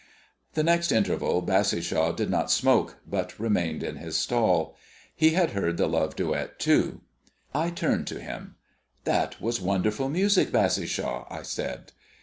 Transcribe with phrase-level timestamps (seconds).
[0.55, 4.75] The next interval Bassishaw did not smoke, but remained in his stall.
[5.15, 7.01] He had heard the love duet, too.
[7.53, 8.55] I turned to him.
[9.03, 11.91] "That was wonderful music, Bassishaw," I said.